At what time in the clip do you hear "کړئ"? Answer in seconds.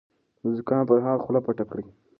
1.69-1.85